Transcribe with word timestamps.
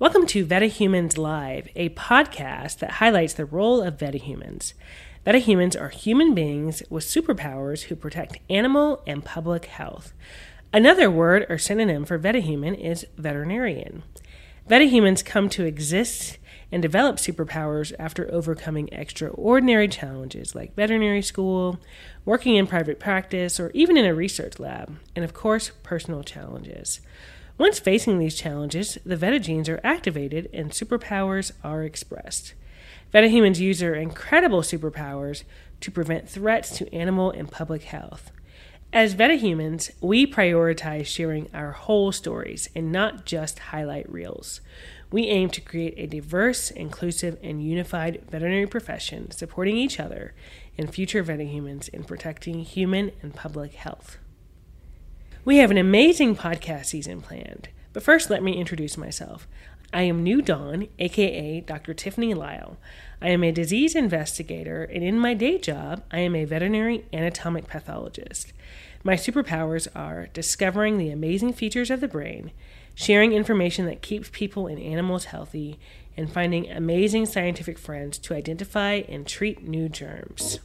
Welcome 0.00 0.24
to 0.28 0.46
VetaHumanz 0.46 1.18
Live, 1.18 1.68
a 1.76 1.90
podcast 1.90 2.78
that 2.78 2.92
highlights 2.92 3.34
the 3.34 3.44
role 3.44 3.82
of 3.82 3.98
VetaHumans. 3.98 4.72
VetaHumans 5.26 5.78
are 5.78 5.90
human 5.90 6.34
beings 6.34 6.82
with 6.88 7.04
superpowers 7.04 7.82
who 7.82 7.96
protect 7.96 8.38
animal 8.48 9.02
and 9.06 9.22
public 9.22 9.66
health. 9.66 10.14
Another 10.72 11.10
word 11.10 11.44
or 11.50 11.58
synonym 11.58 12.06
for 12.06 12.18
VetaHuman 12.18 12.82
is 12.82 13.04
veterinarian. 13.18 14.02
VetaHumans 14.70 15.22
come 15.22 15.50
to 15.50 15.66
exist 15.66 16.38
and 16.72 16.80
develop 16.80 17.16
superpowers 17.16 17.92
after 17.98 18.32
overcoming 18.32 18.88
extraordinary 18.92 19.86
challenges 19.86 20.54
like 20.54 20.74
veterinary 20.74 21.20
school, 21.20 21.78
working 22.24 22.56
in 22.56 22.66
private 22.66 22.98
practice, 22.98 23.60
or 23.60 23.70
even 23.74 23.98
in 23.98 24.06
a 24.06 24.14
research 24.14 24.58
lab, 24.58 24.96
and 25.14 25.26
of 25.26 25.34
course, 25.34 25.72
personal 25.82 26.22
challenges. 26.22 27.00
Once 27.60 27.78
facing 27.78 28.18
these 28.18 28.36
challenges, 28.36 28.96
the 29.04 29.18
Veta 29.18 29.38
genes 29.38 29.68
are 29.68 29.82
activated 29.84 30.48
and 30.50 30.70
superpowers 30.70 31.52
are 31.62 31.84
expressed. 31.84 32.54
VetaHumans 33.12 33.58
use 33.58 33.80
their 33.80 33.94
incredible 33.94 34.62
superpowers 34.62 35.42
to 35.82 35.90
prevent 35.90 36.26
threats 36.26 36.70
to 36.78 36.90
animal 36.90 37.30
and 37.30 37.50
public 37.50 37.82
health. 37.82 38.32
As 38.94 39.14
VetaHumans, 39.14 39.90
we 40.00 40.26
prioritize 40.26 41.04
sharing 41.04 41.50
our 41.52 41.72
whole 41.72 42.12
stories 42.12 42.70
and 42.74 42.90
not 42.90 43.26
just 43.26 43.58
highlight 43.58 44.10
reels. 44.10 44.62
We 45.12 45.26
aim 45.26 45.50
to 45.50 45.60
create 45.60 45.92
a 45.98 46.06
diverse, 46.06 46.70
inclusive, 46.70 47.36
and 47.42 47.62
unified 47.62 48.22
veterinary 48.30 48.68
profession 48.68 49.32
supporting 49.32 49.76
each 49.76 50.00
other 50.00 50.32
and 50.78 50.90
future 50.90 51.22
VetaHumans 51.22 51.90
in 51.90 52.04
protecting 52.04 52.60
human 52.60 53.12
and 53.20 53.34
public 53.34 53.74
health. 53.74 54.16
We 55.42 55.56
have 55.56 55.70
an 55.70 55.78
amazing 55.78 56.36
podcast 56.36 56.86
season 56.86 57.22
planned, 57.22 57.70
but 57.94 58.02
first 58.02 58.28
let 58.28 58.42
me 58.42 58.58
introduce 58.58 58.98
myself. 58.98 59.48
I 59.90 60.02
am 60.02 60.22
New 60.22 60.42
Dawn, 60.42 60.88
aka 60.98 61.62
Dr. 61.62 61.94
Tiffany 61.94 62.34
Lyle. 62.34 62.76
I 63.22 63.30
am 63.30 63.42
a 63.42 63.50
disease 63.50 63.96
investigator, 63.96 64.84
and 64.84 65.02
in 65.02 65.18
my 65.18 65.32
day 65.32 65.56
job, 65.56 66.04
I 66.10 66.18
am 66.18 66.36
a 66.36 66.44
veterinary 66.44 67.06
anatomic 67.10 67.68
pathologist. 67.68 68.52
My 69.02 69.14
superpowers 69.14 69.88
are 69.96 70.26
discovering 70.26 70.98
the 70.98 71.08
amazing 71.08 71.54
features 71.54 71.90
of 71.90 72.02
the 72.02 72.08
brain, 72.08 72.52
sharing 72.94 73.32
information 73.32 73.86
that 73.86 74.02
keeps 74.02 74.28
people 74.30 74.66
and 74.66 74.78
animals 74.78 75.24
healthy, 75.24 75.78
and 76.18 76.30
finding 76.30 76.70
amazing 76.70 77.24
scientific 77.24 77.78
friends 77.78 78.18
to 78.18 78.34
identify 78.34 79.04
and 79.08 79.26
treat 79.26 79.66
new 79.66 79.88
germs. 79.88 80.60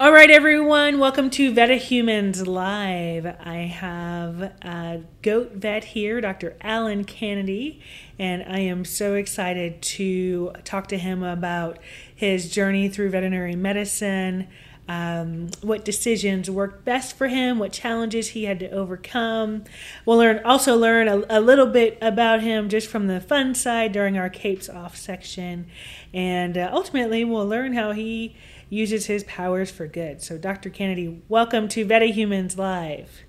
All 0.00 0.10
right, 0.10 0.30
everyone, 0.30 0.98
welcome 0.98 1.28
to 1.30 1.52
VetaHumanz 1.52 2.46
Live. 2.46 3.26
I 3.26 3.56
have 3.58 4.40
a 4.62 5.02
goat 5.20 5.52
vet 5.52 5.84
here, 5.84 6.20
Dr. 6.20 6.56
Allen 6.62 7.04
Cannedy, 7.04 7.80
and 8.18 8.42
I 8.42 8.60
am 8.60 8.84
so 8.84 9.14
excited 9.14 9.82
to 9.82 10.52
talk 10.64 10.88
to 10.88 10.98
him 10.98 11.22
about 11.22 11.78
his 12.12 12.50
journey 12.50 12.88
through 12.88 13.10
veterinary 13.10 13.54
medicine, 13.54 14.48
um, 14.88 15.50
what 15.60 15.84
decisions 15.84 16.50
worked 16.50 16.84
best 16.84 17.16
for 17.16 17.28
him, 17.28 17.58
what 17.58 17.72
challenges 17.72 18.28
he 18.28 18.44
had 18.44 18.58
to 18.60 18.70
overcome. 18.70 19.62
We'll 20.06 20.18
learn 20.18 20.40
also 20.44 20.76
learn 20.76 21.06
a, 21.06 21.22
a 21.28 21.40
little 21.40 21.66
bit 21.66 21.98
about 22.00 22.40
him 22.40 22.68
just 22.70 22.88
from 22.88 23.06
the 23.06 23.20
fun 23.20 23.54
side 23.54 23.92
during 23.92 24.18
our 24.18 24.30
capes 24.30 24.68
off 24.68 24.96
section, 24.96 25.66
and 26.14 26.56
uh, 26.58 26.70
ultimately 26.72 27.24
we'll 27.24 27.46
learn 27.46 27.74
how 27.74 27.92
he 27.92 28.34
uses 28.72 29.04
his 29.04 29.22
powers 29.24 29.70
for 29.70 29.86
good. 29.86 30.22
So, 30.22 30.38
Dr. 30.38 30.70
Cannedy, 30.70 31.20
welcome 31.28 31.68
to 31.68 31.84
VetaHumanz 31.84 32.56
Live. 32.56 33.24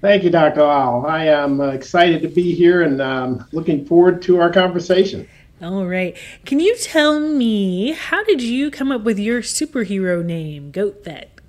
Thank 0.00 0.24
you, 0.24 0.30
Dr. 0.30 0.64
Lyle. 0.64 1.06
I 1.06 1.26
am 1.26 1.60
uh, 1.60 1.68
excited 1.68 2.20
to 2.22 2.28
be 2.28 2.52
here 2.52 2.82
and 2.82 3.00
um, 3.00 3.46
looking 3.52 3.86
forward 3.86 4.20
to 4.22 4.40
our 4.40 4.50
conversation. 4.50 5.28
All 5.62 5.86
right. 5.86 6.16
Can 6.44 6.58
you 6.58 6.76
tell 6.76 7.20
me 7.20 7.92
how 7.92 8.24
did 8.24 8.42
you 8.42 8.72
come 8.72 8.90
up 8.90 9.02
with 9.02 9.20
your 9.20 9.40
superhero 9.40 10.24
name, 10.24 10.72
Goat 10.72 11.04
Vet? 11.04 11.40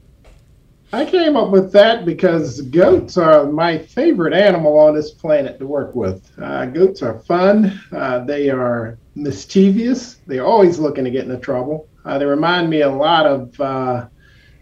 I 0.92 1.04
came 1.04 1.36
up 1.36 1.50
with 1.50 1.72
that 1.72 2.06
because 2.06 2.62
goats 2.62 3.18
are 3.18 3.48
my 3.48 3.80
favorite 3.80 4.36
animal 4.36 4.78
on 4.78 4.94
this 4.94 5.10
planet 5.10 5.58
to 5.58 5.66
work 5.66 5.96
with. 5.96 6.32
Uh, 6.40 6.68
goats 6.68 7.02
are 7.02 7.18
fun. 7.22 7.82
Uh, 7.92 8.20
they 8.20 8.52
are 8.52 9.00
mischievous. 9.16 10.20
They're 10.28 10.46
always 10.46 10.78
looking 10.78 11.04
to 11.04 11.10
get 11.10 11.24
into 11.24 11.40
trouble. 11.40 11.90
Uh, 12.06 12.18
they 12.18 12.26
remind 12.26 12.70
me 12.70 12.82
a 12.82 12.90
lot 12.90 13.26
of, 13.26 13.60
uh, 13.60 14.08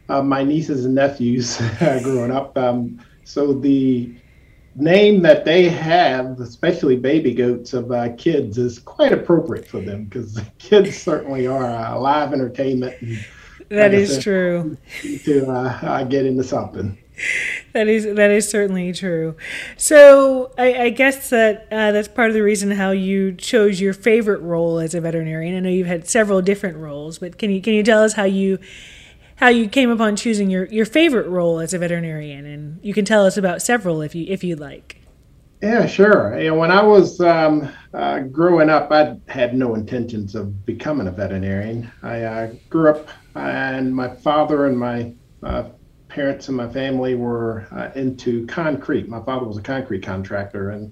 of 0.09 0.25
my 0.25 0.43
nieces 0.43 0.85
and 0.85 0.95
nephews 0.95 1.57
growing 2.03 2.31
up. 2.31 2.57
Um, 2.57 2.99
so 3.23 3.53
the 3.53 4.13
name 4.75 5.21
that 5.21 5.45
they 5.45 5.69
have, 5.69 6.39
especially 6.39 6.95
baby 6.95 7.33
goats 7.33 7.73
of 7.73 7.91
uh, 7.91 8.09
kids, 8.15 8.57
is 8.57 8.79
quite 8.79 9.11
appropriate 9.11 9.67
for 9.67 9.79
them 9.79 10.05
because 10.05 10.39
kids 10.59 10.97
certainly 10.97 11.47
are 11.47 11.65
uh, 11.65 11.99
live 11.99 12.33
entertainment. 12.33 13.01
And, 13.01 13.25
that 13.69 13.91
like 13.91 13.99
is 14.01 14.15
said, 14.15 14.23
true. 14.23 14.77
To 15.23 15.49
uh, 15.49 16.03
get 16.03 16.25
into 16.25 16.43
something 16.43 16.97
that 17.73 17.87
is 17.87 18.03
that 18.03 18.31
is 18.31 18.49
certainly 18.49 18.91
true. 18.93 19.35
So 19.77 20.51
I, 20.57 20.73
I 20.73 20.89
guess 20.89 21.29
that 21.29 21.67
uh, 21.71 21.91
that's 21.91 22.07
part 22.07 22.29
of 22.29 22.33
the 22.33 22.43
reason 22.43 22.71
how 22.71 22.91
you 22.91 23.33
chose 23.33 23.79
your 23.79 23.93
favorite 23.93 24.41
role 24.41 24.79
as 24.79 24.93
a 24.93 25.01
veterinarian. 25.01 25.55
I 25.55 25.59
know 25.59 25.69
you've 25.69 25.87
had 25.87 26.07
several 26.07 26.41
different 26.41 26.77
roles, 26.77 27.19
but 27.19 27.37
can 27.37 27.51
you 27.51 27.61
can 27.61 27.73
you 27.73 27.83
tell 27.83 28.03
us 28.03 28.13
how 28.13 28.25
you 28.25 28.59
how 29.35 29.47
you 29.47 29.67
came 29.67 29.89
upon 29.89 30.15
choosing 30.15 30.49
your, 30.49 30.65
your 30.65 30.85
favorite 30.85 31.27
role 31.27 31.59
as 31.59 31.73
a 31.73 31.79
veterinarian? 31.79 32.45
And 32.45 32.79
you 32.83 32.93
can 32.93 33.05
tell 33.05 33.25
us 33.25 33.37
about 33.37 33.61
several 33.61 34.01
if 34.01 34.13
you 34.13 34.25
if 34.27 34.43
you'd 34.43 34.59
like. 34.59 34.97
Yeah, 35.61 35.85
sure. 35.85 36.39
You 36.39 36.49
know, 36.49 36.55
when 36.55 36.71
I 36.71 36.81
was 36.81 37.21
um, 37.21 37.71
uh, 37.93 38.21
growing 38.21 38.69
up, 38.69 38.91
I 38.91 39.17
had 39.27 39.53
no 39.53 39.75
intentions 39.75 40.33
of 40.33 40.65
becoming 40.65 41.07
a 41.07 41.11
veterinarian. 41.11 41.91
I 42.01 42.23
uh, 42.23 42.53
grew 42.69 42.89
up, 42.89 43.09
and 43.35 43.95
my 43.95 44.09
father 44.09 44.65
and 44.65 44.77
my 44.77 45.13
uh, 45.43 45.65
parents 46.11 46.49
in 46.49 46.55
my 46.55 46.67
family 46.67 47.15
were 47.15 47.65
uh, 47.71 47.89
into 47.97 48.45
concrete. 48.47 49.07
My 49.07 49.21
father 49.23 49.45
was 49.45 49.57
a 49.57 49.61
concrete 49.61 50.03
contractor, 50.03 50.71
and 50.71 50.91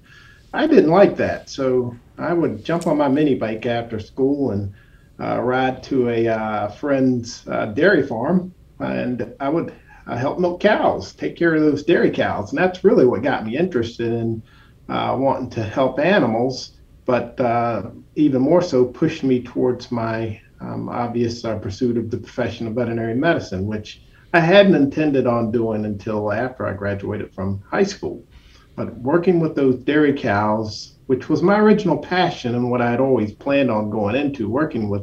I 0.54 0.66
didn't 0.66 0.90
like 0.90 1.16
that. 1.16 1.50
So 1.50 1.94
I 2.18 2.32
would 2.32 2.64
jump 2.64 2.86
on 2.86 2.96
my 2.96 3.08
mini 3.08 3.34
bike 3.34 3.66
after 3.66 4.00
school 4.00 4.52
and 4.52 4.72
uh, 5.20 5.40
ride 5.42 5.82
to 5.84 6.08
a 6.08 6.26
uh, 6.26 6.68
friend's 6.68 7.46
uh, 7.46 7.66
dairy 7.66 8.06
farm, 8.06 8.54
and 8.78 9.34
I 9.40 9.50
would 9.50 9.74
uh, 10.06 10.16
help 10.16 10.38
milk 10.38 10.60
cows, 10.60 11.12
take 11.12 11.36
care 11.36 11.54
of 11.54 11.60
those 11.60 11.82
dairy 11.82 12.10
cows. 12.10 12.50
And 12.50 12.58
that's 12.58 12.82
really 12.82 13.06
what 13.06 13.22
got 13.22 13.44
me 13.44 13.58
interested 13.58 14.12
in 14.12 14.42
uh, 14.88 15.14
wanting 15.18 15.50
to 15.50 15.62
help 15.62 16.00
animals, 16.00 16.78
but 17.04 17.38
even 18.16 18.40
more 18.40 18.62
so 18.62 18.86
pushed 18.86 19.22
me 19.22 19.42
towards 19.42 19.92
my 19.92 20.40
um, 20.60 20.88
obvious 20.88 21.42
pursuit 21.42 21.98
of 21.98 22.10
the 22.10 22.16
profession 22.18 22.66
of 22.66 22.74
veterinary 22.74 23.14
medicine, 23.14 23.66
which 23.66 24.02
I 24.32 24.40
hadn't 24.40 24.76
intended 24.76 25.26
on 25.26 25.50
doing 25.50 25.84
until 25.84 26.32
after 26.32 26.66
I 26.66 26.72
graduated 26.72 27.34
from 27.34 27.62
high 27.68 27.82
school. 27.82 28.24
But 28.76 28.96
working 28.98 29.40
with 29.40 29.56
those 29.56 29.76
dairy 29.76 30.12
cows, 30.12 30.94
which 31.06 31.28
was 31.28 31.42
my 31.42 31.58
original 31.58 31.98
passion 31.98 32.54
and 32.54 32.70
what 32.70 32.80
I 32.80 32.90
had 32.90 33.00
always 33.00 33.32
planned 33.32 33.70
on 33.70 33.90
going 33.90 34.14
into, 34.14 34.48
working 34.48 34.88
with 34.88 35.02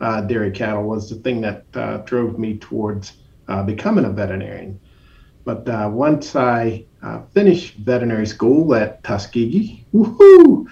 uh, 0.00 0.20
dairy 0.22 0.50
cattle 0.50 0.84
was 0.84 1.08
the 1.08 1.16
thing 1.16 1.40
that 1.40 1.64
uh, 1.74 1.98
drove 1.98 2.38
me 2.38 2.58
towards 2.58 3.14
uh, 3.48 3.62
becoming 3.62 4.04
a 4.04 4.10
veterinarian. 4.10 4.78
But 5.44 5.66
uh, 5.68 5.88
once 5.90 6.36
I 6.36 6.84
uh, 7.02 7.22
finished 7.32 7.76
veterinary 7.76 8.26
school 8.26 8.74
at 8.74 9.02
Tuskegee, 9.04 9.86
woohoo, 9.94 10.66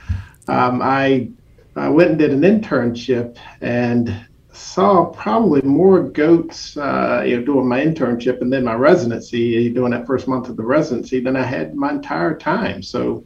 um, 0.49 0.83
I, 0.83 1.31
I 1.77 1.89
went 1.89 2.11
and 2.11 2.19
did 2.19 2.33
an 2.33 2.43
internship 2.43 3.39
and 3.63 4.27
saw 4.55 5.07
probably 5.07 5.63
more 5.63 6.03
goats, 6.03 6.77
uh, 6.77 7.23
you 7.27 7.39
know, 7.39 7.45
doing 7.45 7.69
my 7.69 7.85
internship 7.85 8.41
and 8.41 8.53
then 8.53 8.65
my 8.65 8.75
residency, 8.75 9.69
doing 9.71 9.91
that 9.91 10.07
first 10.07 10.29
month 10.29 10.49
of 10.49 10.57
the 10.57 10.63
residency, 10.63 11.21
than 11.21 11.37
I 11.37 11.43
had 11.43 11.75
my 11.75 11.91
entire 11.91 12.37
time. 12.37 12.83
So 12.83 13.25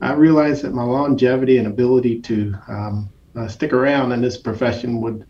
I 0.00 0.12
realized 0.12 0.62
that 0.62 0.74
my 0.74 0.84
longevity 0.84 1.58
and 1.58 1.66
ability 1.66 2.20
to 2.22 2.54
um, 2.68 3.10
uh, 3.36 3.48
stick 3.48 3.72
around 3.72 4.12
in 4.12 4.20
this 4.20 4.38
profession 4.38 5.00
would 5.00 5.24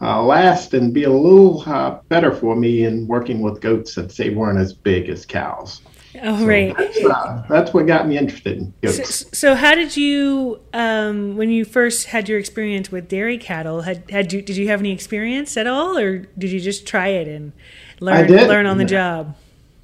uh, 0.00 0.22
last 0.22 0.72
and 0.72 0.94
be 0.94 1.04
a 1.04 1.12
little 1.12 1.62
uh, 1.66 2.00
better 2.08 2.32
for 2.32 2.56
me 2.56 2.84
in 2.84 3.06
working 3.06 3.40
with 3.40 3.60
goats 3.60 3.94
that 3.94 4.10
say 4.10 4.30
weren't 4.30 4.58
as 4.58 4.72
big 4.72 5.08
as 5.10 5.26
cows. 5.26 5.82
Oh, 6.22 6.40
so 6.40 6.46
right. 6.46 6.76
That's, 6.76 7.04
uh, 7.04 7.44
that's, 7.48 7.72
what 7.72 7.86
got 7.86 8.08
me 8.08 8.18
interested 8.18 8.58
in 8.58 8.74
goats. 8.82 8.96
So, 8.96 9.28
so 9.32 9.54
how 9.54 9.74
did 9.74 9.96
you, 9.96 10.60
um, 10.72 11.36
when 11.36 11.50
you 11.50 11.64
first 11.64 12.06
had 12.06 12.28
your 12.28 12.38
experience 12.38 12.90
with 12.90 13.08
dairy 13.08 13.38
cattle, 13.38 13.82
had 13.82 14.10
had 14.10 14.32
you 14.32 14.42
did 14.42 14.56
you 14.56 14.68
have 14.68 14.80
any 14.80 14.92
experience 14.92 15.56
at 15.56 15.66
all, 15.66 15.96
or 15.96 16.18
did 16.18 16.50
you 16.50 16.60
just 16.60 16.86
try 16.86 17.08
it 17.08 17.28
and 17.28 17.52
learn 18.00 18.28
learn 18.28 18.66
on 18.66 18.78
the 18.78 18.84
job? 18.84 19.36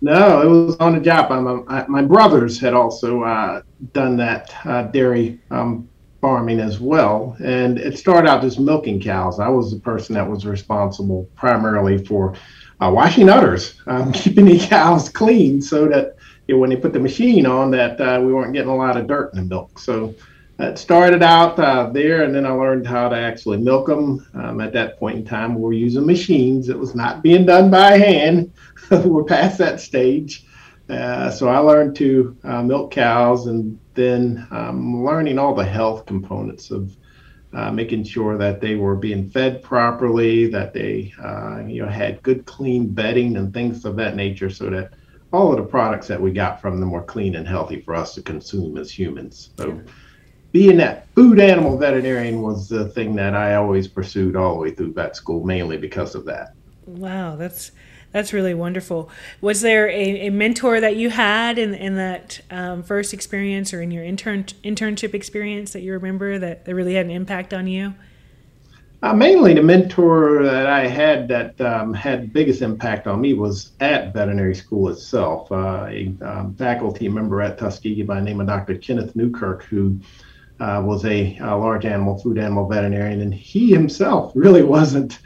No, 0.03 0.43
it 0.43 0.67
was 0.67 0.77
on 0.77 0.95
the 0.95 1.01
job. 1.01 1.31
I, 1.69 1.87
my 1.87 2.03
brothers 2.03 2.61
had 2.61 2.75
also 2.75 3.23
uh, 3.23 3.63
done 3.93 4.17
that 4.17 4.55
uh, 4.65 4.83
dairy 4.85 5.41
um, 5.51 5.89
farming 6.21 6.61
as 6.61 6.81
well, 6.81 7.37
and 7.43 7.79
it 7.79 7.99
started 7.99 8.29
out 8.29 8.43
just 8.43 8.59
milking 8.59 9.01
cows. 9.01 9.39
I 9.39 9.49
was 9.49 9.71
the 9.71 9.79
person 9.79 10.15
that 10.17 10.29
was 10.29 10.45
responsible 10.45 11.29
primarily 11.37 12.05
for 12.05 12.35
uh, 12.81 12.91
washing 12.93 13.29
udders, 13.29 13.81
um, 13.87 14.13
keeping 14.13 14.45
the 14.45 14.59
cows 14.59 15.09
clean 15.09 15.63
so 15.63 15.87
that 15.89 16.16
when 16.49 16.71
they 16.71 16.77
put 16.77 16.93
the 16.93 17.01
machine 17.01 17.47
on, 17.47 17.71
that 17.73 18.01
uh, 18.01 18.21
we 18.21 18.33
weren't 18.33 18.53
getting 18.53 18.71
a 18.71 18.77
lot 18.77 18.97
of 18.97 19.07
dirt 19.07 19.33
in 19.35 19.41
the 19.41 19.45
milk. 19.47 19.79
So 19.79 20.15
it 20.59 20.79
started 20.79 21.23
out 21.23 21.59
uh, 21.59 21.91
there, 21.91 22.23
and 22.23 22.35
then 22.35 22.47
I 22.47 22.51
learned 22.51 22.87
how 22.87 23.09
to 23.09 23.17
actually 23.17 23.59
milk 23.59 23.89
them. 23.89 24.27
Um, 24.35 24.61
at 24.61 24.73
that 24.73 24.99
point 24.99 25.19
in 25.19 25.25
time, 25.25 25.55
we 25.55 25.61
were 25.61 25.73
using 25.73 26.07
machines. 26.07 26.69
It 26.69 26.79
was 26.79 26.95
not 26.95 27.23
being 27.23 27.45
done 27.45 27.71
by 27.71 27.99
hand. 27.99 28.53
we're 28.91 29.25
past 29.25 29.59
that 29.59 29.81
stage. 29.81 30.47
Uh, 30.89 31.31
so 31.31 31.49
I 31.49 31.59
learned 31.59 31.97
to 31.97 32.37
uh, 32.45 32.63
milk 32.63 32.93
cows, 32.93 33.49
and 33.49 33.79
then 33.95 34.47
um, 34.51 35.05
learning 35.05 35.39
all 35.39 35.55
the 35.55 35.65
health 35.65 36.07
components 36.07 36.71
of 36.71 36.97
uh, 37.53 37.71
making 37.71 38.05
sure 38.05 38.39
that 38.39 38.61
they 38.61 38.77
were 38.77 38.97
being 38.97 39.29
fed 39.29 39.63
properly, 39.63 40.49
that 40.49 40.73
they 40.73 41.13
uh, 41.23 41.65
you 41.67 41.83
know 41.83 41.89
had 41.89 42.23
good 42.23 42.47
clean 42.47 42.89
bedding 42.89 43.37
and 43.37 43.53
things 43.53 43.85
of 43.85 43.97
that 43.97 44.17
nature, 44.17 44.49
so 44.49 44.71
that 44.71 44.95
all 45.33 45.51
of 45.51 45.57
the 45.57 45.65
products 45.65 46.07
that 46.09 46.21
we 46.21 46.33
got 46.33 46.61
from 46.61 46.81
them 46.81 46.91
were 46.91 47.03
clean 47.03 47.35
and 47.35 47.47
healthy 47.47 47.81
for 47.81 47.95
us 47.95 48.15
to 48.15 48.23
consume 48.23 48.77
as 48.79 48.91
humans. 48.91 49.51
So 49.57 49.81
being 50.53 50.77
that 50.79 51.07
food 51.15 51.41
animal 51.41 51.77
veterinarian 51.77 52.43
was 52.43 52.69
the 52.69 52.89
thing 52.89 53.15
that 53.17 53.35
I 53.35 53.57
always 53.57 53.89
pursued 53.89 54.37
all 54.37 54.55
the 54.55 54.61
way 54.61 54.71
through 54.71 54.95
vet 54.95 55.17
school, 55.17 55.45
mainly 55.45 55.77
because 55.77 56.15
of 56.15 56.25
that. 56.27 56.55
Wow, 56.87 57.37
that's 57.37 57.73
that's 58.13 58.33
really 58.33 58.55
wonderful. 58.55 59.11
Was 59.41 59.61
there 59.61 59.89
a, 59.91 60.29
a 60.29 60.31
mentor 60.31 60.81
that 60.81 60.97
you 60.97 61.11
had 61.11 61.59
in 61.59 61.75
in 61.75 61.97
that 61.97 62.41
um, 62.51 62.83
first 62.83 63.13
experience 63.13 63.75
or 63.75 63.83
in 63.83 63.91
your 63.91 64.05
intern 64.05 64.45
internship 64.65 65.13
experience 65.13 65.73
that 65.73 65.83
you 65.83 65.93
remember 65.93 66.39
that, 66.39 66.65
that 66.65 66.75
really 66.75 66.95
had 66.95 67.07
an 67.07 67.13
impact 67.13 67.53
on 67.53 67.67
you? 67.67 67.95
Uh, 69.07 69.15
mainly, 69.15 69.55
the 69.55 69.63
mentor 69.63 70.43
that 70.43 70.67
I 70.67 70.89
had 70.89 71.29
that 71.29 71.61
um, 71.61 71.95
had 71.95 72.33
biggest 72.33 72.61
impact 72.61 73.07
on 73.07 73.21
me 73.21 73.35
was 73.35 73.71
at 73.79 74.13
veterinary 74.13 74.57
school 74.57 74.89
itself. 74.89 75.53
Uh, 75.53 75.87
a 75.89 76.13
um, 76.23 76.57
faculty 76.59 77.09
member 77.09 77.41
at 77.41 77.57
Tuskegee 77.57 78.03
by 78.03 78.17
the 78.17 78.23
name 78.23 78.41
of 78.41 78.49
Dr. 78.49 78.77
Kenneth 78.77 79.15
Newkirk, 79.15 79.63
who 79.63 80.01
uh, 80.59 80.83
was 80.85 81.05
a, 81.05 81.39
a, 81.39 81.55
large 81.55 81.85
animal, 81.85 82.19
food 82.19 82.37
animal 82.37 82.69
veterinarian, 82.69 83.21
and 83.21 83.33
he 83.33 83.71
himself 83.71 84.33
really 84.35 84.63
wasn't 84.77 85.21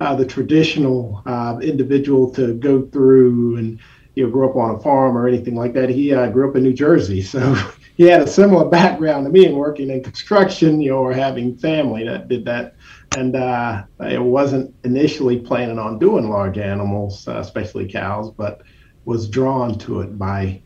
uh, 0.00 0.14
the 0.14 0.24
traditional 0.24 1.22
uh, 1.26 1.58
individual 1.60 2.30
to 2.30 2.54
go 2.54 2.86
through 2.86 3.58
and 3.58 3.78
you 4.14 4.24
know 4.24 4.30
grow 4.30 4.48
up 4.48 4.56
on 4.56 4.76
a 4.76 4.78
farm 4.78 5.14
or 5.14 5.28
anything 5.28 5.56
like 5.56 5.74
that. 5.74 5.90
He 5.90 6.10
uh, 6.14 6.28
grew 6.28 6.48
up 6.48 6.56
in 6.56 6.62
New 6.62 6.72
Jersey, 6.72 7.20
so 7.20 7.54
he 7.98 8.04
had 8.04 8.22
a 8.22 8.26
similar 8.26 8.64
background 8.64 9.26
to 9.26 9.30
me 9.30 9.44
in 9.44 9.56
working 9.56 9.90
in 9.90 10.02
construction, 10.02 10.80
you 10.80 10.92
know, 10.92 11.00
or 11.00 11.12
having 11.12 11.58
family 11.58 12.02
that 12.04 12.28
did 12.28 12.46
that. 12.46 12.76
And 13.14 13.36
uh, 13.36 13.84
I 14.00 14.18
wasn't 14.18 14.74
initially 14.84 15.40
planning 15.40 15.78
on 15.78 15.98
doing 15.98 16.28
large 16.28 16.58
animals, 16.58 17.26
uh, 17.28 17.38
especially 17.38 17.88
cows, 17.88 18.30
but 18.30 18.62
was 19.04 19.28
drawn 19.28 19.78
to 19.78 20.00
it 20.00 20.18
by 20.18 20.62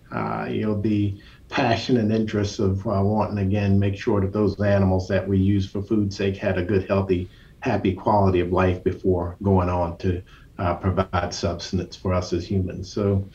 you 0.49 0.63
know 0.63 0.81
the 0.81 1.21
passion 1.51 1.97
and 1.97 2.13
interest 2.13 2.61
of 2.61 2.87
uh, 2.87 3.01
wanting 3.03 3.39
again 3.39 3.79
make 3.79 3.97
sure 3.97 4.21
that 4.21 4.33
those 4.33 4.59
animals 4.61 5.09
that 5.09 5.27
we 5.27 5.37
use 5.39 5.69
for 5.69 5.83
food 5.83 6.13
sake 6.13 6.37
had 6.37 6.57
a 6.57 6.65
good 6.65 6.87
healthy 6.89 7.29
happy 7.61 7.93
quality 7.93 8.41
of 8.41 8.53
life 8.53 8.83
before 8.85 9.37
going 9.43 9.69
on 9.69 9.99
to 9.99 10.23
uh, 10.59 10.75
provide 10.77 11.35
substance 11.35 11.97
for 11.97 12.15
us 12.15 12.33
as 12.33 12.49
humans. 12.49 12.93
So 12.93 13.29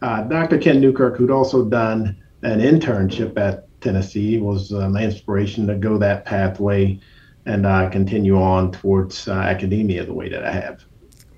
uh, 0.00 0.22
dr 0.22 0.58
ken 0.58 0.80
newkirk 0.80 1.16
who'd 1.16 1.30
also 1.30 1.64
done 1.64 2.16
an 2.42 2.60
internship 2.60 3.36
at 3.36 3.64
tennessee 3.80 4.38
was 4.38 4.72
uh, 4.72 4.88
my 4.88 5.02
inspiration 5.02 5.66
to 5.66 5.74
go 5.74 5.98
that 5.98 6.24
pathway 6.24 6.98
and 7.46 7.64
uh, 7.64 7.88
continue 7.90 8.40
on 8.40 8.70
towards 8.72 9.28
uh, 9.28 9.32
academia 9.32 10.04
the 10.04 10.12
way 10.12 10.28
that 10.28 10.44
i 10.44 10.52
have 10.52 10.84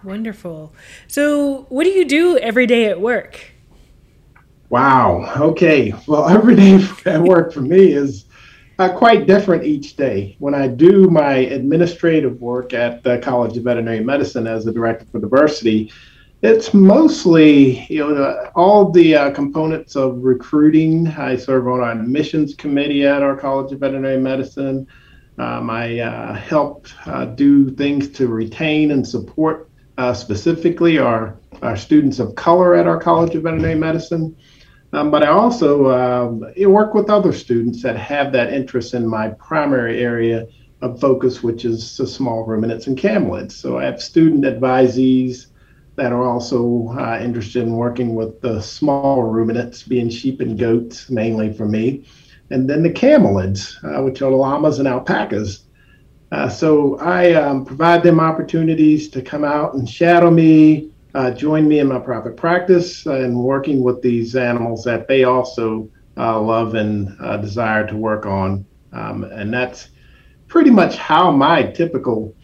wonderful 0.03 0.73
so 1.07 1.67
what 1.69 1.85
do 1.85 1.91
you 1.91 2.05
do 2.05 2.39
every 2.39 2.67
day 2.67 2.87
at 2.87 3.01
work 3.01 3.53
Wow. 4.71 5.33
Okay. 5.37 5.95
Well, 6.07 6.29
every 6.29 6.57
day 6.57 6.87
at 7.07 7.23
work 7.23 7.53
for 7.53 7.61
me 7.61 7.93
is 7.93 8.27
uh, 8.79 8.91
quite 8.91 9.27
different 9.27 9.65
each 9.65 9.97
day. 9.97 10.37
When 10.39 10.55
I 10.55 10.69
do 10.69 11.09
my 11.11 11.35
administrative 11.35 12.41
work 12.41 12.75
at 12.75 13.03
the 13.03 13.19
College 13.19 13.57
of 13.57 13.65
Veterinary 13.65 14.05
Medicine 14.05 14.47
as 14.47 14.67
a 14.67 14.73
director 14.73 15.07
for 15.11 15.21
diversity, 15.21 15.93
it's 16.43 16.73
mostly 16.73 17.85
you 17.87 18.07
know 18.07 18.51
all 18.55 18.91
the 18.93 19.17
uh, 19.17 19.31
components 19.33 19.97
of 19.97 20.23
recruiting. 20.23 21.09
I 21.09 21.35
serve 21.35 21.67
on 21.67 21.81
our 21.81 21.91
admissions 21.91 22.55
committee 22.55 23.05
at 23.05 23.23
our 23.23 23.37
College 23.37 23.73
of 23.73 23.81
Veterinary 23.81 24.21
Medicine. 24.21 24.87
Um, 25.39 25.71
I 25.71 26.01
uh, 26.01 26.35
help 26.35 26.89
uh, 27.07 27.27
do 27.27 27.71
things 27.71 28.09
to 28.11 28.27
retain 28.27 28.91
and 28.91 29.07
support 29.07 29.71
uh, 29.97 30.13
specifically 30.15 30.99
our, 30.99 31.37
our 31.63 31.77
students 31.77 32.19
of 32.19 32.35
color 32.35 32.75
at 32.75 32.87
our 32.87 32.99
College 32.99 33.35
of 33.35 33.45
Veterinary 33.45 33.75
Medicine. 33.75 34.37
Um, 34.93 35.11
but 35.11 35.23
I 35.23 35.29
also 35.29 35.91
um, 35.91 36.45
work 36.67 36.95
with 36.95 37.11
other 37.11 37.33
students 37.33 37.83
that 37.83 37.97
have 37.97 38.33
that 38.33 38.53
interest 38.53 38.95
in 38.95 39.07
my 39.07 39.29
primary 39.31 40.01
area 40.01 40.47
of 40.81 41.01
focus, 41.01 41.43
which 41.43 41.65
is 41.65 41.97
the 41.97 42.07
small 42.07 42.45
ruminants 42.45 42.87
and 42.87 42.97
camelids. 42.97 43.53
So 43.53 43.79
I 43.79 43.85
have 43.85 44.01
student 44.01 44.45
advisees 44.45 45.49
that 45.97 46.13
are 46.13 46.25
also 46.25 46.95
uh, 46.97 47.19
interested 47.21 47.65
in 47.65 47.73
working 47.73 48.15
with 48.15 48.41
the 48.41 48.61
small 48.61 49.25
ruminants, 49.25 49.83
being 49.83 50.09
sheep 50.09 50.41
and 50.41 50.59
goats 50.59 51.11
mainly 51.11 51.53
for 51.53 51.67
me, 51.67 52.07
and 52.51 52.69
then 52.69 52.83
the 52.83 52.91
camelids, 52.91 53.77
uh, 53.85 54.03
which 54.03 54.23
are 54.23 54.31
llamas 54.31 54.79
and 54.79 54.89
alpacas. 54.89 55.65
Uh, 56.31 56.49
so 56.49 56.99
I 56.99 57.33
um, 57.35 57.65
provide 57.65 58.03
them 58.03 58.21
opportunities 58.21 59.09
to 59.11 59.23
come 59.23 59.45
out 59.45 59.75
and 59.75 59.89
shadow 59.89 60.31
me, 60.31 60.91
uh, 61.15 61.31
joined 61.31 61.69
me 61.69 61.79
in 61.79 61.89
my 61.89 61.99
private 61.99 62.37
practice 62.37 63.07
and 63.07 63.35
working 63.35 63.83
with 63.83 64.03
these 64.03 64.37
animals 64.37 64.85
that 64.85 65.09
they 65.09 65.25
also 65.25 65.89
love 66.17 66.75
and 66.75 67.17
desire 67.41 67.87
to 67.87 67.97
work 67.97 68.27
on. 68.27 68.67
Um, 68.93 69.25
and 69.25 69.53
that's 69.53 69.91
pretty 70.49 70.71
much 70.71 70.97
how 70.97 71.31
my 71.31 71.63
typical 71.63 72.35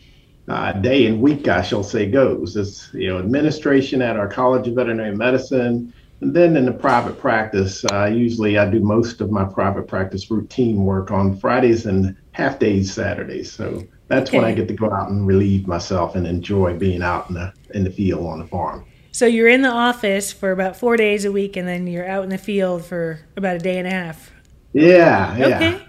uh, 0.49 0.73
day 0.73 1.07
and 1.07 1.21
week, 1.21 1.49
I 1.49 1.63
shall 1.63 1.83
say, 1.83 2.11
goes. 2.11 2.57
It's 2.57 2.93
you 2.93 3.09
know 3.09 3.19
administration 3.19 4.03
at 4.03 4.17
our 4.17 4.29
College 4.29 4.69
of 4.69 4.75
Veterinary 4.75 5.17
Medicine, 5.17 5.93
and 6.21 6.35
then 6.35 6.57
in 6.57 6.65
the 6.65 6.73
private 6.73 7.19
practice, 7.19 7.85
uh, 7.93 8.07
usually 8.07 8.59
I 8.59 8.71
do 8.71 8.81
most 8.81 9.21
of 9.21 9.31
my 9.31 9.45
private 9.45 9.87
practice 9.87 10.31
routine 10.31 10.85
work 10.85 11.11
on 11.11 11.37
Fridays 11.37 11.87
and 11.87 12.17
half 12.33 12.59
days 12.59 12.93
Saturdays. 12.93 13.53
So 13.53 13.83
that's 14.09 14.31
okay. 14.31 14.39
when 14.39 14.47
I 14.47 14.55
get 14.55 14.69
to 14.69 14.75
go 14.75 14.91
out 14.91 15.11
and 15.11 15.27
relieve 15.27 15.67
myself 15.67 16.15
and 16.15 16.27
enjoy 16.27 16.77
being 16.79 17.03
out 17.03 17.29
in 17.29 17.35
the 17.35 17.53
in 17.75 17.85
the 17.85 17.91
field 17.91 18.27
on 18.27 18.39
the 18.39 18.47
farm. 18.47 18.85
So 19.13 19.27
you're 19.27 19.49
in 19.49 19.63
the 19.63 19.71
office 19.71 20.33
for 20.33 20.51
about 20.51 20.77
four 20.77 20.97
days 20.97 21.25
a 21.25 21.31
week, 21.31 21.57
and 21.57 21.69
then 21.69 21.87
you're 21.87 22.09
out 22.09 22.25
in 22.25 22.31
the 22.31 22.39
field 22.39 22.85
for 22.85 23.21
about 23.37 23.57
a 23.57 23.61
day 23.61 23.79
and 23.79 23.87
a 23.87 23.91
half. 23.91 24.33
Yeah. 24.73 25.37
yeah. 25.37 25.57
Okay. 25.57 25.83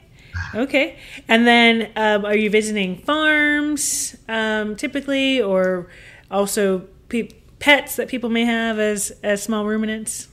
Okay. 0.54 1.00
And 1.28 1.48
then, 1.48 1.92
um, 1.96 2.24
are 2.24 2.36
you 2.36 2.50
visiting 2.50 2.98
farms 2.98 4.16
um, 4.30 4.76
typically, 4.76 5.42
or 5.42 5.88
also 6.30 6.88
pe- 7.10 7.30
pets 7.66 7.96
that 7.96 8.08
people 8.08 8.30
may 8.30 8.46
have 8.46 8.78
as 8.78 9.12
as 9.24 9.42
small 9.42 9.66
ruminants? 9.66 10.28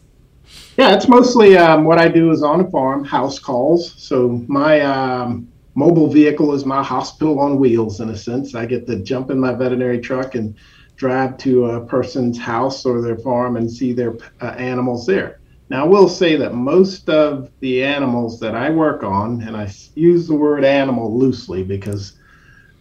Yeah, 0.76 0.94
it's 0.94 1.08
mostly 1.08 1.56
um, 1.56 1.84
what 1.84 1.98
I 1.98 2.08
do 2.08 2.30
is 2.30 2.42
on 2.42 2.60
a 2.60 2.70
farm, 2.70 3.04
house 3.04 3.38
calls. 3.38 3.94
So 3.96 4.44
my 4.48 4.82
um, 4.82 5.48
mobile 5.74 6.08
vehicle 6.08 6.52
is 6.52 6.66
my 6.66 6.82
hospital 6.82 7.40
on 7.40 7.58
wheels 7.58 8.00
in 8.00 8.10
a 8.10 8.16
sense. 8.16 8.54
I 8.54 8.66
get 8.66 8.86
to 8.86 8.96
jump 8.96 9.30
in 9.30 9.40
my 9.40 9.54
veterinary 9.54 9.98
truck 9.98 10.34
and 10.34 10.54
drive 10.96 11.38
to 11.38 11.70
a 11.70 11.86
person's 11.86 12.38
house 12.38 12.84
or 12.84 13.00
their 13.00 13.16
farm 13.16 13.56
and 13.56 13.70
see 13.70 13.94
their 13.94 14.14
uh, 14.42 14.54
animals 14.58 15.06
there. 15.06 15.40
Now, 15.70 15.86
I 15.86 15.88
will 15.88 16.10
say 16.10 16.36
that 16.36 16.52
most 16.52 17.08
of 17.08 17.50
the 17.60 17.82
animals 17.82 18.38
that 18.40 18.54
I 18.54 18.68
work 18.68 19.04
on, 19.04 19.40
and 19.40 19.56
I 19.56 19.72
use 19.94 20.28
the 20.28 20.34
word 20.34 20.66
animal 20.66 21.18
loosely 21.18 21.62
because 21.62 22.18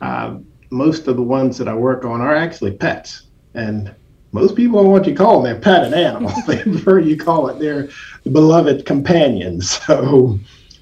uh, 0.02 0.40
most 0.72 1.08
of 1.08 1.16
the 1.16 1.24
ones 1.24 1.58
that 1.58 1.70
I 1.70 1.74
work 1.74 2.04
on 2.04 2.20
are 2.20 2.36
actually 2.36 2.76
pets. 2.76 3.28
And 3.54 3.96
most 4.32 4.56
people 4.56 4.82
don't 4.82 4.92
want 4.92 5.06
you 5.06 5.14
to 5.14 5.18
call 5.18 5.42
them 5.42 5.52
their 5.52 5.62
pet 5.62 5.84
an 5.84 5.94
animal. 5.94 6.32
they 6.48 6.62
prefer 6.64 7.00
you 7.00 7.18
call 7.18 7.48
it 7.50 7.60
their 7.60 7.90
beloved 8.32 8.86
companions. 8.86 9.80
So, 9.92 10.40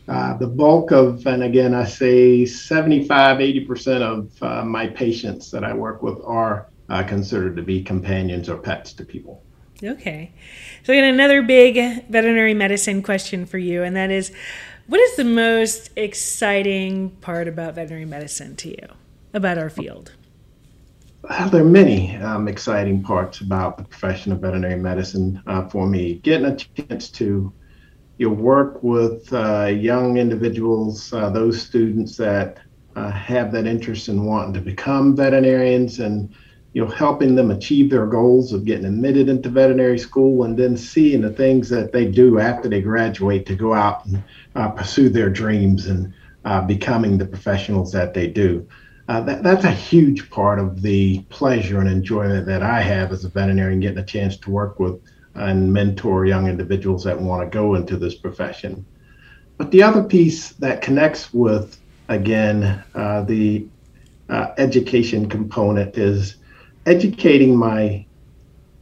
uh, 0.08 0.36
the 0.38 0.48
bulk 0.48 0.91
of, 0.91 1.25
and 1.27 1.44
again, 1.44 1.75
I 1.75 1.86
say 1.86 2.44
75, 2.44 3.38
80% 3.38 4.01
of 4.01 4.44
uh, 4.44 4.65
my 4.65 4.88
patients 4.88 5.51
that 5.51 5.63
I 5.63 5.74
work 5.74 6.01
with 6.01 6.20
are 6.25 6.68
uh, 6.89 7.03
considered 7.03 7.56
to 7.58 7.62
be 7.62 7.84
companions 7.84 8.50
or 8.50 8.58
pets 8.58 8.94
to 8.94 9.06
people. 9.06 9.44
Okay. 9.84 10.32
So, 10.84 10.94
again, 10.94 11.13
another 11.13 11.44
big 11.44 12.08
veterinary 12.08 12.56
medicine 12.56 13.03
question 13.03 13.46
for 13.46 13.60
you, 13.60 13.84
and 13.84 13.96
that 13.96 14.10
is 14.10 14.32
what 14.88 15.00
is 15.00 15.15
the 15.15 15.24
most 15.24 15.91
exciting 15.96 17.12
part 17.22 17.48
about 17.48 17.75
veterinary 17.75 18.06
medicine 18.06 18.56
to 18.58 18.70
you, 18.70 18.88
about 19.34 19.60
our 19.60 19.70
field? 19.70 20.13
Well, 21.24 21.50
there 21.50 21.62
are 21.62 21.66
many 21.66 22.16
um, 22.18 22.48
exciting 22.48 23.04
parts 23.04 23.42
about 23.42 23.78
the 23.78 23.84
profession 23.84 24.32
of 24.32 24.40
veterinary 24.40 24.78
medicine 24.78 25.42
uh, 25.48 25.68
for 25.68 25.88
me. 25.88 26.16
Getting 26.16 26.46
a 26.48 26.56
chance 26.56 27.10
to 27.12 27.54
you 28.18 28.30
work 28.30 28.84
with 28.84 29.32
uh, 29.34 29.66
young 29.66 30.18
individuals, 30.18 31.12
uh, 31.14 31.30
those 31.30 31.62
students 31.62 32.18
that 32.18 32.60
uh, 32.96 33.12
have 33.12 33.52
that 33.54 33.66
interest 33.68 34.08
in 34.10 34.26
wanting 34.26 34.54
to 34.54 34.62
become 34.62 35.16
veterinarians, 35.16 36.00
and 36.00 36.34
you 36.74 36.84
know, 36.84 36.90
helping 36.90 37.36
them 37.36 37.52
achieve 37.52 37.90
their 37.90 38.06
goals 38.06 38.54
of 38.54 38.66
getting 38.66 38.86
admitted 38.86 39.30
into 39.30 39.50
veterinary 39.50 40.00
school 40.00 40.44
and 40.44 40.58
then 40.58 40.78
seeing 40.78 41.22
the 41.22 41.34
things 41.34 41.70
that 41.70 41.92
they 41.92 42.06
do 42.06 42.40
after 42.40 42.70
they 42.70 42.82
graduate 42.82 43.46
to 43.46 43.56
go 43.56 43.74
out 43.74 44.06
and 44.06 44.24
uh, 44.56 44.70
pursue 44.70 45.10
their 45.10 45.30
dreams 45.30 45.88
and 45.88 46.14
uh, 46.46 46.62
becoming 46.62 47.18
the 47.18 47.26
professionals 47.26 47.92
that 47.92 48.14
they 48.14 48.28
do. 48.28 48.68
Uh, 49.10 49.22
that, 49.22 49.42
that's 49.42 49.66
a 49.66 49.72
huge 49.72 50.30
part 50.30 50.60
of 50.60 50.84
the 50.84 51.20
pleasure 51.30 51.80
and 51.80 51.89
enjoyment 51.89 52.46
that 52.46 52.62
I 52.62 52.80
have 52.80 53.12
as 53.12 53.25
a 53.25 53.30
veterinarian, 53.30 53.80
getting 53.80 53.98
a 53.98 54.06
chance 54.06 54.38
to 54.38 54.51
work 54.51 54.80
with 54.80 55.01
and 55.34 55.74
mentor 55.74 56.28
young 56.28 56.48
individuals 56.48 57.06
that 57.06 57.20
want 57.20 57.42
to 57.42 57.50
go 57.50 57.74
into 57.74 57.98
this 57.98 58.13
profession. 58.13 58.86
But 59.58 59.72
the 59.72 59.82
other 59.82 60.04
piece 60.04 60.50
that 60.54 60.84
connects 60.84 61.34
with, 61.34 61.80
again, 62.08 62.84
uh, 62.94 63.24
the 63.24 63.68
uh, 64.30 64.51
education 64.60 65.28
component 65.28 65.98
is 65.98 66.36
educating 66.86 67.58
my 67.58 68.06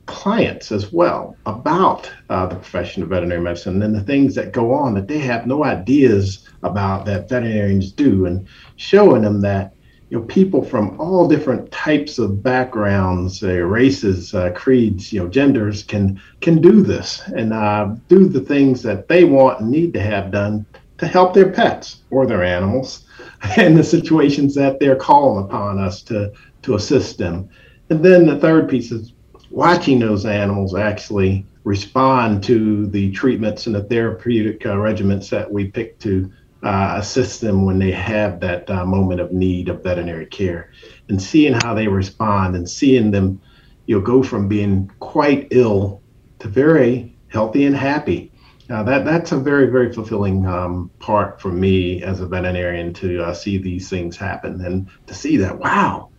clients 0.07 0.73
as 0.73 0.91
well 0.91 1.37
about 1.45 2.11
uh, 2.29 2.47
the 2.47 2.55
profession 2.55 3.01
of 3.01 3.09
veterinary 3.09 3.41
medicine 3.41 3.81
and 3.81 3.95
the 3.95 4.03
things 4.03 4.35
that 4.35 4.51
go 4.51 4.73
on 4.73 4.93
that 4.95 5.07
they 5.07 5.19
have 5.19 5.47
no 5.47 5.63
ideas 5.63 6.49
about 6.63 7.05
that 7.05 7.29
veterinarians 7.29 7.93
do 7.93 8.25
and 8.25 8.45
showing 8.75 9.21
them 9.21 9.39
that 9.39 9.73
you 10.09 10.17
know 10.17 10.25
people 10.25 10.63
from 10.63 10.99
all 10.99 11.27
different 11.27 11.71
types 11.71 12.17
of 12.17 12.41
backgrounds 12.41 13.43
uh, 13.43 13.47
races 13.47 14.33
uh, 14.33 14.51
creeds 14.51 15.11
you 15.11 15.19
know 15.19 15.27
genders 15.27 15.83
can 15.83 16.21
can 16.41 16.61
do 16.61 16.81
this 16.81 17.21
and 17.35 17.53
uh, 17.53 17.93
do 18.07 18.27
the 18.27 18.41
things 18.41 18.81
that 18.81 19.07
they 19.07 19.23
want 19.23 19.59
and 19.59 19.69
need 19.69 19.93
to 19.93 20.01
have 20.01 20.31
done 20.31 20.65
to 20.97 21.07
help 21.07 21.33
their 21.33 21.51
pets 21.51 22.03
or 22.09 22.25
their 22.25 22.43
animals 22.43 23.05
in 23.57 23.75
the 23.75 23.83
situations 23.83 24.55
that 24.55 24.79
they're 24.79 24.95
calling 24.95 25.45
upon 25.45 25.79
us 25.79 26.01
to 26.03 26.31
to 26.61 26.75
assist 26.75 27.17
them. 27.17 27.49
And 27.89 28.03
then 28.03 28.25
the 28.25 28.39
third 28.39 28.69
piece 28.69 28.91
is 28.91 29.13
watching 29.49 29.99
those 29.99 30.25
animals 30.25 30.75
actually 30.75 31.45
respond 31.63 32.43
to 32.43 32.87
the 32.87 33.11
treatments 33.11 33.65
and 33.65 33.75
the 33.75 33.83
therapeutic 33.83 34.65
uh, 34.65 34.75
regimens 34.75 35.29
that 35.29 35.49
we 35.49 35.67
pick 35.67 35.99
to 35.99 36.31
uh, 36.67 36.97
assist 36.97 37.39
them 37.39 37.63
when 37.63 37.79
they 37.79 37.91
have 37.91 38.41
that 38.41 38.69
uh, 38.69 38.85
moment 38.85 39.21
of 39.21 39.31
need 39.31 39.69
of 39.69 39.81
veterinary 39.81 40.25
care 40.25 40.69
and 41.07 41.21
seeing 41.21 41.53
how 41.53 41.73
they 41.73 41.87
respond 41.87 42.57
and 42.57 42.69
seeing 42.69 43.09
them 43.09 43.41
you 43.85 43.95
know 43.95 44.01
go 44.01 44.21
from 44.21 44.49
being 44.49 44.91
quite 44.99 45.47
ill 45.51 46.01
to 46.39 46.49
very 46.49 47.15
healthy 47.29 47.65
and 47.65 47.77
happy 47.77 48.33
uh, 48.69 48.83
that 48.83 49.05
that's 49.05 49.31
a 49.31 49.37
very 49.37 49.67
very 49.67 49.93
fulfilling 49.93 50.45
um, 50.45 50.91
part 50.99 51.39
for 51.39 51.53
me 51.53 52.03
as 52.03 52.19
a 52.19 52.27
veterinarian 52.27 52.93
to 52.93 53.23
uh, 53.23 53.33
see 53.33 53.57
these 53.57 53.89
things 53.89 54.17
happen 54.17 54.59
and 54.65 54.89
to 55.05 55.13
see 55.13 55.37
that 55.37 55.57
wow 55.57 56.09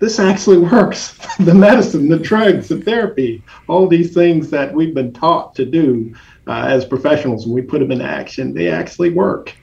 this 0.00 0.20
actually 0.20 0.58
works. 0.58 1.18
the 1.40 1.52
medicine, 1.52 2.08
the 2.08 2.20
drugs, 2.20 2.68
the 2.68 2.80
therapy, 2.80 3.42
all 3.66 3.88
these 3.88 4.14
things 4.14 4.48
that 4.50 4.72
we've 4.72 4.94
been 4.94 5.12
taught 5.12 5.56
to 5.56 5.64
do 5.64 6.14
uh, 6.46 6.66
as 6.68 6.84
professionals, 6.84 7.46
when 7.46 7.54
we 7.56 7.62
put 7.62 7.80
them 7.80 7.90
in 7.90 8.00
action, 8.00 8.54
they 8.54 8.68
actually 8.68 9.10
work. 9.10 9.56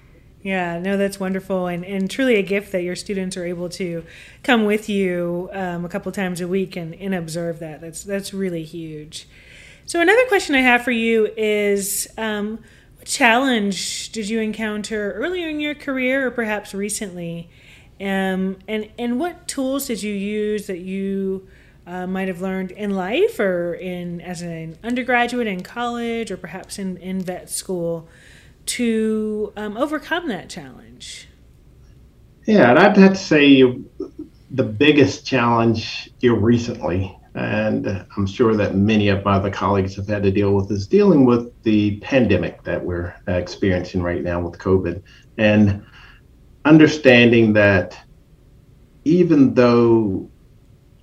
Yeah, 0.46 0.78
no, 0.78 0.96
that's 0.96 1.20
wonderful, 1.20 1.66
and, 1.66 1.84
and 1.84 2.08
truly 2.08 2.36
a 2.36 2.44
gift 2.44 2.72
that 2.74 2.84
your 2.84 2.96
students 2.96 3.36
are 3.36 3.46
able 3.46 3.68
to 3.70 4.06
come 4.44 4.66
with 4.66 4.88
you 4.88 5.50
um, 5.52 5.86
a 5.86 5.90
couple 5.90 6.12
times 6.12 6.40
a 6.40 6.48
week 6.48 6.76
and, 6.76 6.94
and 6.94 7.16
observe 7.16 7.58
that. 7.62 7.82
That's 7.82 8.04
that's 8.04 8.32
really 8.32 8.64
huge. 8.64 9.28
So 9.88 10.02
another 10.02 10.24
question 10.28 10.54
I 10.54 10.62
have 10.62 10.84
for 10.84 10.92
you 10.92 11.32
is, 11.36 12.08
um, 12.16 12.60
what 12.98 13.08
challenge 13.08 14.12
did 14.12 14.30
you 14.30 14.40
encounter 14.40 15.14
earlier 15.14 15.50
in 15.50 15.60
your 15.60 15.74
career, 15.74 16.28
or 16.28 16.30
perhaps 16.30 16.76
recently? 16.76 17.50
Um, 18.00 18.58
and 18.68 18.92
and 19.00 19.20
what 19.20 19.48
tools 19.48 19.88
did 19.88 20.04
you 20.04 20.14
use 20.14 20.68
that 20.68 20.78
you 20.78 21.48
uh, 21.88 22.06
might 22.06 22.28
have 22.28 22.42
learned 22.42 22.70
in 22.70 22.92
life 22.92 23.40
or 23.40 23.74
in 23.74 24.22
as 24.22 24.44
an 24.44 24.78
undergraduate 24.84 25.48
in 25.48 25.64
college 25.64 26.30
or 26.30 26.38
perhaps 26.38 26.78
in, 26.78 26.98
in 26.98 27.20
vet 27.22 27.50
school 27.50 28.08
to 28.66 29.54
um, 29.56 29.78
overcome 29.78 30.28
that 30.30 30.50
challenge? 30.50 31.28
Yeah, 32.46 32.70
and 32.70 32.80
I'd 32.80 32.98
have 32.98 33.14
to 33.14 33.20
say 33.20 33.64
the 34.52 34.64
biggest 34.64 35.26
challenge 35.26 36.10
here 36.20 36.36
recently, 36.36 37.18
and 37.34 38.06
I'm 38.16 38.28
sure 38.28 38.56
that 38.56 38.76
many 38.76 39.10
of 39.10 39.26
my 39.26 39.34
other 39.34 39.50
colleagues 39.50 39.96
have 39.96 40.08
had 40.08 40.24
to 40.24 40.32
deal 40.32 40.54
with, 40.54 40.72
is 40.72 40.88
dealing 40.88 41.26
with 41.26 41.52
the 41.64 42.00
pandemic 42.02 42.64
that 42.64 42.84
we're 42.84 43.16
experiencing 43.28 44.02
right 44.02 44.24
now 44.24 44.40
with 44.40 44.60
COVID. 44.60 45.02
And 45.38 45.84
understanding 46.64 47.54
that 47.54 47.98
even 49.04 49.54
though 49.54 50.30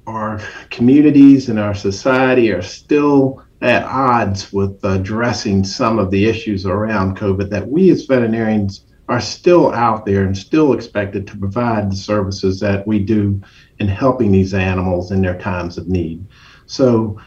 our 0.07 0.41
communities 0.71 1.49
and 1.49 1.59
our 1.59 1.75
society 1.75 2.51
are 2.51 2.63
still 2.63 3.45
at 3.63 3.85
odds 3.85 4.53
with 4.53 4.85
addressing 4.85 5.63
some 5.65 5.99
of 5.99 6.11
the 6.11 6.27
issues 6.27 6.67
around 6.67 7.17
COVID, 7.17 7.49
that 7.51 7.69
we 7.69 7.91
as 7.91 8.05
veterinarians 8.05 8.85
are 9.09 9.21
still 9.21 9.73
out 9.73 10.05
there 10.05 10.25
and 10.25 10.37
still 10.37 10.73
expected 10.73 11.27
to 11.27 11.37
provide 11.37 11.91
the 11.91 11.97
services 11.97 12.59
that 12.61 12.87
we 12.87 12.99
do 12.99 13.41
in 13.79 13.89
helping 13.89 14.33
these 14.33 14.53
animals 14.53 15.13
in 15.13 15.23
their 15.23 15.39
times 15.39 15.79
of 15.79 15.89
need. 15.89 16.25
So, 16.67 17.21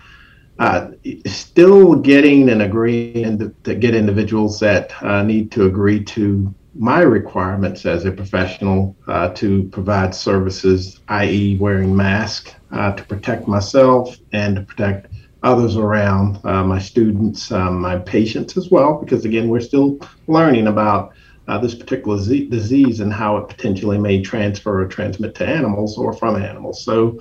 uh, 0.58 0.92
still 1.26 1.96
getting 1.96 2.50
and 2.50 2.62
agreeing 2.62 3.38
to, 3.40 3.54
to 3.64 3.76
get 3.76 3.94
individuals 3.94 4.60
that 4.62 4.92
uh, 5.04 5.22
need 5.22 5.52
to 5.52 5.66
agree 5.66 6.04
to 6.06 6.54
my 6.74 7.02
requirements 7.02 7.86
as 7.86 8.06
a 8.06 8.12
professional 8.12 8.96
uh, 9.08 9.30
to 9.30 9.64
provide 9.70 10.14
services, 10.14 11.00
i.e., 11.10 11.58
wearing 11.58 11.96
masks 11.96 12.56
uh, 12.72 12.92
to 12.94 13.04
protect 13.04 13.48
myself 13.48 14.18
and 14.34 14.56
to 14.56 14.62
protect 14.62 15.15
others 15.46 15.78
around, 15.78 16.40
uh, 16.44 16.64
my 16.64 16.80
students, 16.80 17.52
um, 17.52 17.80
my 17.80 17.98
patients 18.00 18.58
as 18.58 18.70
well, 18.70 19.00
because 19.00 19.24
again, 19.26 19.48
we're 19.48 19.62
still 19.62 20.00
learning 20.28 20.68
about 20.68 21.14
uh, 21.48 21.60
this 21.60 21.76
particular 21.76 22.18
z- 22.18 22.50
disease 22.50 23.00
and 23.00 23.14
how 23.14 23.38
it 23.38 23.48
potentially 23.48 24.00
may 24.00 24.22
transfer 24.22 24.82
or 24.82 24.88
transmit 24.88 25.36
to 25.36 25.48
animals 25.48 25.98
or 25.98 26.12
from 26.14 26.36
animals. 26.36 26.84
So, 26.84 27.20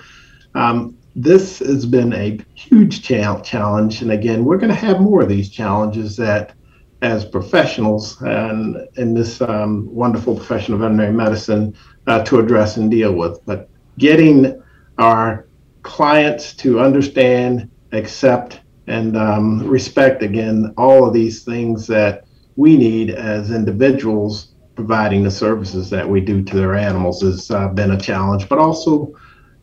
um, 0.55 0.97
this 1.15 1.61
has 1.61 1.87
been 1.87 2.13
a 2.13 2.41
huge 2.55 3.03
cha- 3.03 3.41
challenge. 3.43 4.03
And 4.03 4.11
again, 4.11 4.45
we're 4.45 4.59
going 4.59 4.73
to 4.73 4.75
have 4.75 5.01
more 5.01 5.23
of 5.23 5.29
these 5.29 5.51
challenges 5.51 6.17
that 6.17 6.57
as 7.03 7.25
professionals 7.25 8.21
and 8.23 8.79
in 8.97 9.15
this 9.15 9.41
um, 9.43 9.87
wonderful 9.95 10.35
profession 10.35 10.75
of 10.75 10.81
veterinary 10.81 11.13
medicine 11.13 11.75
uh, 12.07 12.25
to 12.25 12.41
address 12.41 12.79
and 12.79 12.91
deal 12.91 13.13
with. 13.15 13.39
But 13.45 13.69
getting 13.99 14.61
our 14.99 15.49
clients 15.83 16.57
to 16.57 16.81
understand, 16.81 17.71
accept, 17.95 18.61
and 18.87 19.17
um, 19.17 19.67
respect 19.67 20.23
again 20.23 20.75
all 20.77 21.07
of 21.07 21.15
these 21.15 21.43
things 21.43 21.87
that 21.87 22.25
we 22.57 22.77
need 22.77 23.11
as 23.11 23.51
individuals 23.51 24.55
providing 24.75 25.23
the 25.23 25.31
services 25.31 25.91
that 25.91 26.09
we 26.09 26.21
do 26.21 26.43
to 26.43 26.57
their 26.57 26.75
animals 26.75 27.23
has 27.23 27.51
uh, 27.51 27.69
been 27.69 27.93
a 27.93 28.01
challenge, 28.01 28.49
but 28.49 28.59
also 28.59 29.15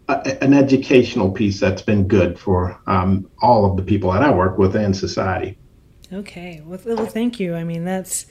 a, 0.08 0.44
an 0.44 0.54
educational 0.54 1.32
piece 1.32 1.60
that's 1.60 1.82
been 1.82 2.08
good 2.08 2.40
for 2.40 2.80
um, 2.88 3.30
all 3.42 3.70
of 3.70 3.78
the 3.78 3.84
people 3.84 4.12
that 4.12 4.24
I 4.24 4.32
work 4.32 4.58
with 4.58 4.76
and 4.76 4.96
society. 4.96 5.58
Okay. 6.14 6.62
Well, 6.66 6.80
well, 6.86 7.06
thank 7.06 7.40
you. 7.40 7.56
I 7.56 7.64
mean, 7.64 7.86
that's 7.86 8.26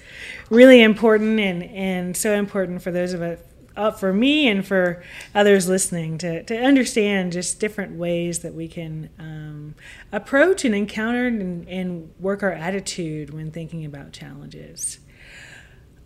really 0.50 0.82
important 0.82 1.40
and, 1.40 1.62
and 1.62 2.16
so 2.16 2.34
important 2.34 2.82
for 2.82 2.90
those 2.90 3.14
of 3.14 3.22
us, 3.22 3.38
uh, 3.76 3.90
for 3.90 4.12
me 4.12 4.48
and 4.48 4.66
for 4.66 5.02
others 5.34 5.68
listening 5.68 6.18
to, 6.18 6.42
to 6.44 6.56
understand 6.56 7.32
just 7.32 7.60
different 7.60 7.96
ways 7.96 8.40
that 8.40 8.54
we 8.54 8.68
can 8.68 9.10
um, 9.18 9.74
approach 10.12 10.64
and 10.64 10.74
encounter 10.74 11.26
and, 11.26 11.68
and 11.68 12.12
work 12.18 12.42
our 12.42 12.52
attitude 12.52 13.30
when 13.30 13.50
thinking 13.50 13.84
about 13.84 14.12
challenges. 14.12 14.98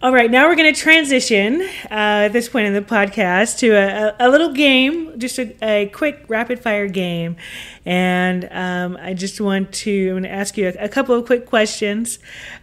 All 0.02 0.12
right, 0.12 0.30
now 0.30 0.49
we're 0.49 0.56
going 0.56 0.75
to 0.75 0.78
transition 0.78 1.62
uh, 1.62 2.26
at 2.26 2.28
this 2.28 2.47
point 2.47 2.66
in 2.66 2.75
the 2.75 2.83
podcast 2.83 3.61
to 3.61 3.71
a, 3.71 4.14
a 4.18 4.28
little 4.28 4.52
game, 4.52 5.18
just 5.18 5.38
a, 5.38 5.56
a, 5.62 5.87
quick 5.87 6.26
rapid 6.28 6.59
fire 6.59 6.88
game. 6.88 7.37
And 7.87 8.47
um, 8.50 8.99
I 9.00 9.14
just 9.14 9.40
want 9.40 9.73
to, 9.73 10.09
I'm 10.09 10.12
going 10.14 10.23
to 10.25 10.30
ask 10.30 10.59
you 10.59 10.68
a, 10.68 10.85
a 10.85 10.88
couple 10.90 11.14
of 11.14 11.25
quick 11.25 11.47
questions. 11.47 12.18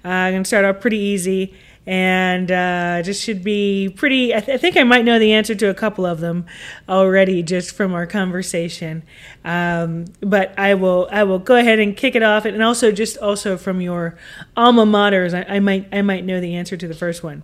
Uh, 0.06 0.10
I'm 0.10 0.34
going 0.34 0.44
to 0.44 0.48
start 0.48 0.66
off 0.66 0.82
pretty 0.82 1.00
easy 1.00 1.56
and 1.88 2.52
uh, 2.52 3.02
just 3.02 3.24
should 3.24 3.44
be 3.44 3.90
pretty. 3.90 4.36
I, 4.36 4.40
th- 4.40 4.56
I, 4.56 4.58
think 4.58 4.78
I 4.78 4.84
might 4.84 5.04
know 5.04 5.18
the 5.18 5.34
answer 5.34 5.56
to 5.56 5.70
a 5.70 5.74
couple 5.74 6.06
of 6.06 6.20
them 6.20 6.46
already 6.88 7.42
just 7.42 7.76
from 7.76 7.94
our 7.94 8.06
conversation. 8.06 9.04
Um, 9.44 10.06
but 10.22 10.58
I 10.60 10.76
will 10.76 11.08
I 11.12 11.24
will 11.24 11.40
go 11.40 11.56
ahead 11.56 11.80
and 11.80 11.98
kick 11.98 12.16
it 12.16 12.24
off, 12.24 12.46
and 12.46 12.62
also 12.62 12.92
just 12.92 13.18
also 13.18 13.58
from 13.58 13.82
your 13.82 14.18
alma 14.56 14.86
maters, 14.86 15.34
I, 15.34 15.56
I 15.56 15.60
might 15.60 15.88
I 15.92 16.02
might 16.02 16.24
know 16.24 16.40
the 16.40 16.56
answer 16.56 16.78
to 16.78 16.88
the 16.88 16.96
first 16.96 17.24
one. 17.24 17.44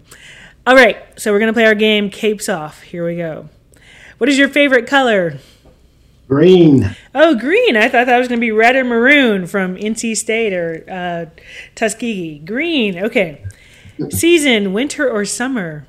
All 0.65 0.75
right, 0.75 0.97
so 1.19 1.31
we're 1.31 1.39
gonna 1.39 1.53
play 1.53 1.65
our 1.65 1.75
game 1.75 2.09
Capes 2.09 2.47
Off. 2.47 2.83
Here 2.83 3.05
we 3.05 3.15
go. 3.15 3.49
What 4.17 4.29
is 4.29 4.37
your 4.37 4.49
favorite 4.49 4.87
color? 4.87 5.39
Green. 6.27 6.95
Oh, 7.15 7.35
green. 7.35 7.77
I 7.77 7.87
thought 7.87 8.07
that 8.07 8.17
was 8.17 8.27
going 8.27 8.39
to 8.39 8.45
be 8.45 8.51
red 8.51 8.75
or 8.75 8.83
maroon 8.83 9.47
from 9.47 9.77
NC 9.77 10.17
State 10.17 10.51
or 10.51 10.83
uh, 10.89 11.41
Tuskegee. 11.75 12.39
Green. 12.39 12.97
Okay. 12.97 13.45
Season, 14.09 14.73
winter 14.73 15.09
or 15.09 15.25
summer? 15.25 15.87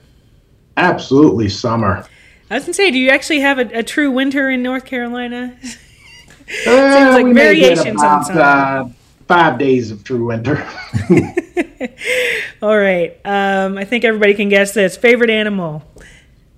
Absolutely 0.77 1.49
summer. 1.49 2.07
I 2.51 2.55
was 2.55 2.65
gonna 2.65 2.75
say, 2.75 2.91
do 2.91 2.99
you 2.99 3.11
actually 3.11 3.41
have 3.41 3.59
a, 3.59 3.79
a 3.79 3.83
true 3.83 4.11
winter 4.11 4.51
in 4.51 4.63
North 4.63 4.85
Carolina? 4.85 5.57
Seems 5.63 7.15
like 7.15 7.35
variations 7.35 8.01
about, 8.01 8.19
on 8.19 8.25
some. 8.25 8.39
Uh, 8.39 8.89
five 9.29 9.59
days 9.59 9.91
of 9.91 10.03
true 10.03 10.27
winter. 10.27 10.67
All 12.63 12.77
right. 12.77 13.19
Um, 13.25 13.77
I 13.77 13.85
think 13.85 14.05
everybody 14.05 14.35
can 14.35 14.49
guess 14.49 14.73
this. 14.73 14.97
Favorite 14.97 15.31
animal? 15.31 15.85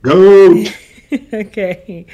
Goat. 0.02 0.72
okay. 1.32 2.06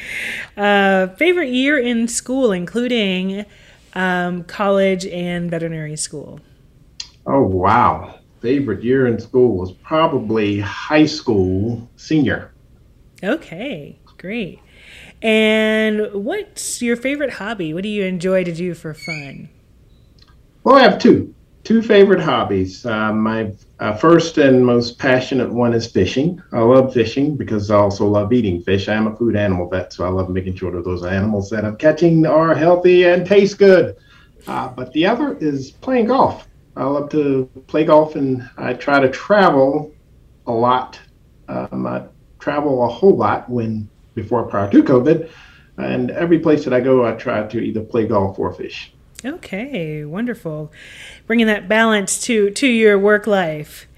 Uh, 0.56 1.08
favorite 1.08 1.50
year 1.50 1.78
in 1.78 2.08
school, 2.08 2.52
including 2.52 3.44
um, 3.92 4.44
college 4.44 5.06
and 5.06 5.50
veterinary 5.50 5.96
school? 5.96 6.40
Oh, 7.26 7.42
wow. 7.42 8.18
Favorite 8.40 8.82
year 8.82 9.06
in 9.06 9.18
school 9.18 9.56
was 9.56 9.72
probably 9.72 10.60
high 10.60 11.06
school 11.06 11.88
senior. 11.96 12.52
Okay, 13.22 13.98
great. 14.18 14.60
And 15.22 16.12
what's 16.12 16.82
your 16.82 16.96
favorite 16.96 17.34
hobby? 17.34 17.72
What 17.72 17.82
do 17.82 17.88
you 17.88 18.04
enjoy 18.04 18.44
to 18.44 18.52
do 18.52 18.74
for 18.74 18.94
fun? 18.94 19.48
Well, 20.64 20.76
I 20.76 20.82
have 20.82 20.98
two 20.98 21.34
two 21.66 21.82
favorite 21.82 22.20
hobbies. 22.20 22.86
Uh, 22.86 23.12
my 23.12 23.52
uh, 23.80 23.92
first 23.94 24.38
and 24.38 24.64
most 24.64 25.00
passionate 25.00 25.52
one 25.52 25.74
is 25.74 25.90
fishing. 25.90 26.40
I 26.52 26.60
love 26.60 26.94
fishing 26.94 27.36
because 27.36 27.72
I 27.72 27.76
also 27.76 28.06
love 28.06 28.32
eating 28.32 28.62
fish. 28.62 28.88
I 28.88 28.94
am 28.94 29.08
a 29.08 29.16
food 29.16 29.34
animal 29.34 29.68
vet, 29.68 29.92
so 29.92 30.04
I 30.04 30.08
love 30.08 30.30
making 30.30 30.54
sure 30.54 30.70
that 30.70 30.84
those 30.84 31.04
animals 31.04 31.50
that 31.50 31.64
I'm 31.64 31.76
catching 31.76 32.24
are 32.24 32.54
healthy 32.54 33.04
and 33.04 33.26
taste 33.26 33.58
good. 33.58 33.96
Uh, 34.46 34.68
but 34.68 34.92
the 34.92 35.06
other 35.06 35.36
is 35.38 35.72
playing 35.72 36.06
golf. 36.06 36.46
I 36.76 36.84
love 36.84 37.10
to 37.10 37.50
play 37.66 37.84
golf, 37.84 38.16
and 38.16 38.48
I 38.58 38.74
try 38.74 39.00
to 39.00 39.08
travel 39.08 39.94
a 40.46 40.52
lot. 40.52 41.00
Um, 41.48 41.86
I 41.86 42.04
travel 42.38 42.84
a 42.84 42.88
whole 42.88 43.16
lot 43.16 43.48
when 43.48 43.88
before 44.14 44.44
prior 44.44 44.70
to 44.70 44.82
COVID, 44.82 45.30
and 45.78 46.10
every 46.10 46.38
place 46.38 46.64
that 46.64 46.74
I 46.74 46.80
go, 46.80 47.06
I 47.06 47.12
try 47.12 47.46
to 47.46 47.60
either 47.60 47.80
play 47.80 48.06
golf 48.06 48.38
or 48.38 48.52
fish. 48.52 48.92
Okay, 49.24 50.04
wonderful. 50.04 50.70
Bringing 51.26 51.46
that 51.46 51.68
balance 51.68 52.20
to 52.22 52.50
to 52.50 52.66
your 52.66 52.98
work 52.98 53.26
life. 53.26 53.88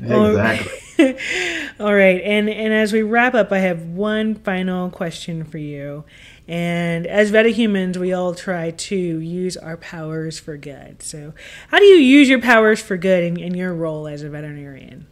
Exactly. 0.00 0.72
All 1.80 1.94
right, 1.94 2.20
and 2.22 2.48
and 2.50 2.72
as 2.72 2.92
we 2.92 3.02
wrap 3.02 3.34
up, 3.34 3.52
I 3.52 3.58
have 3.58 3.82
one 3.86 4.34
final 4.34 4.90
question 4.90 5.44
for 5.44 5.58
you. 5.58 6.04
And 6.48 7.06
as 7.06 7.30
vetahumans, 7.30 7.98
we 7.98 8.14
all 8.14 8.34
try 8.34 8.70
to 8.70 8.96
use 8.96 9.56
our 9.58 9.76
powers 9.76 10.38
for 10.38 10.56
good. 10.56 11.02
So, 11.02 11.34
how 11.68 11.78
do 11.78 11.84
you 11.84 11.96
use 11.96 12.28
your 12.28 12.40
powers 12.40 12.80
for 12.80 12.96
good 12.96 13.22
in, 13.22 13.38
in 13.38 13.54
your 13.54 13.74
role 13.74 14.08
as 14.08 14.22
a 14.22 14.30
veterinarian? 14.30 15.06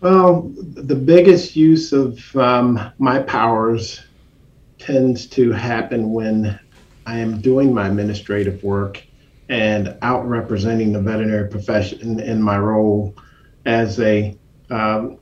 Well, 0.00 0.52
the 0.54 0.94
biggest 0.94 1.56
use 1.56 1.92
of 1.92 2.36
um, 2.36 2.92
my 2.98 3.20
powers 3.20 4.02
tends 4.78 5.26
to 5.26 5.50
happen 5.50 6.12
when 6.12 6.60
I 7.06 7.18
am 7.18 7.40
doing 7.40 7.74
my 7.74 7.88
administrative 7.88 8.62
work 8.62 9.02
and 9.48 9.96
out 10.02 10.28
representing 10.28 10.92
the 10.92 11.00
veterinary 11.00 11.48
profession 11.48 12.20
in 12.20 12.40
my 12.40 12.58
role 12.58 13.14
as 13.66 13.98
a 14.00 14.36
um, 14.70 15.18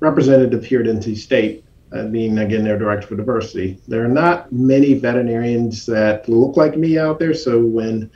representative 0.00 0.64
here 0.64 0.80
at 0.80 0.86
NC 0.86 1.16
State, 1.16 1.63
uh, 1.94 2.04
being 2.04 2.38
again 2.38 2.64
their 2.64 2.78
director 2.78 3.06
for 3.08 3.16
diversity. 3.16 3.80
There 3.86 4.04
are 4.04 4.08
not 4.08 4.52
many 4.52 4.94
veterinarians 4.94 5.86
that 5.86 6.28
look 6.28 6.56
like 6.56 6.76
me 6.76 6.98
out 6.98 7.18
there, 7.18 7.34
so 7.34 7.60
when 7.60 8.10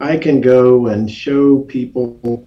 I 0.00 0.16
can 0.16 0.40
go 0.40 0.88
and 0.88 1.10
show 1.10 1.60
people 1.60 2.46